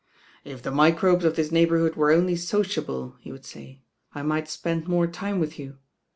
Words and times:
"If 0.43 0.63
the 0.63 0.71
microbes 0.71 1.23
of 1.25 1.35
this 1.35 1.51
neighbourhood 1.51 1.95
were 1.95 2.11
only 2.11 2.35
sociable," 2.35 3.17
he 3.19 3.31
would 3.31 3.45
say, 3.45 3.83
"I 4.15 4.23
might 4.23 4.49
spend 4.49 4.87
more 4.87 5.05
time 5.05 5.39
with 5.39 5.59
you. 5.59 5.77